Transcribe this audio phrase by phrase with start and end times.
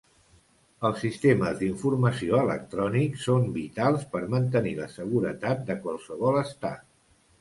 [0.87, 6.83] Els sistemes d'informació electrònics són vitals per mantenir la seguretat de qualsevol estat.